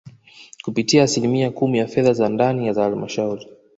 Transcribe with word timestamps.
kupitia 0.63 1.03
asilimia 1.03 1.51
kumi 1.51 1.77
ya 1.77 1.87
fedha 1.87 2.13
za 2.13 2.29
ndani 2.29 2.73
za 2.73 2.83
Halmashauri 2.83 3.47